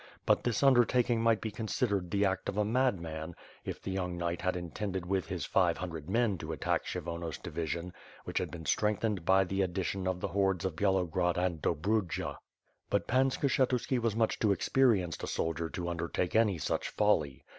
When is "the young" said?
3.79-4.17